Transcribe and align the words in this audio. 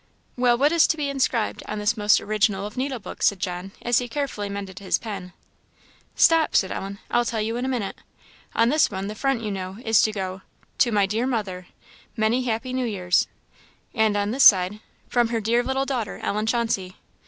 "Well, 0.35 0.57
what 0.57 0.71
is 0.71 0.87
to 0.87 0.97
be 0.97 1.09
inscribed 1.11 1.61
on 1.67 1.77
this 1.77 1.95
most 1.95 2.19
original 2.19 2.65
of 2.65 2.73
needlebooks?" 2.75 3.27
said 3.27 3.39
John, 3.39 3.71
as 3.83 3.99
he 3.99 4.07
carefully 4.07 4.49
mended 4.49 4.79
his 4.79 4.97
pen. 4.97 5.31
"Stop!" 6.15 6.55
said 6.55 6.71
Ellen 6.71 6.97
"I'll 7.11 7.23
tell 7.23 7.39
you 7.39 7.55
in 7.55 7.65
a 7.65 7.69
minute. 7.69 7.97
On 8.55 8.69
this 8.69 8.89
one, 8.89 9.05
the 9.05 9.13
front, 9.13 9.43
you 9.43 9.51
know, 9.51 9.77
is 9.85 10.01
to 10.01 10.11
go, 10.11 10.41
'To 10.79 10.91
my 10.91 11.05
dear 11.05 11.27
mother, 11.27 11.67
many 12.17 12.45
happy 12.45 12.73
New 12.73 12.87
Years;' 12.87 13.27
and 13.93 14.17
on 14.17 14.31
this 14.31 14.43
side, 14.43 14.79
'From 15.07 15.27
her 15.27 15.39
dear 15.39 15.61
little 15.61 15.85
daughter, 15.85 16.17
Ellen 16.23 16.47
Chauncey.' 16.47 16.95